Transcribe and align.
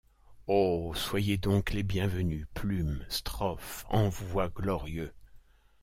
Oh! 0.47 0.93
soyez 0.95 1.37
donc 1.37 1.73
les 1.73 1.83
bienvenues, 1.83 2.47
Plume! 2.55 3.05
strophe! 3.07 3.85
envoi 3.87 4.49
glorieux! 4.49 5.13